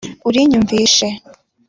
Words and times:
urinyumvishe? 0.27 1.07